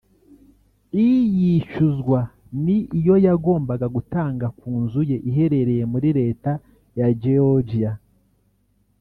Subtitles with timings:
[1.03, 1.07] I
[1.39, 2.19] yishyuzwa
[2.63, 6.51] ni iyo yagombaga gutanga ku nzu ye iherereye muri Leta
[6.99, 7.91] ya Georgia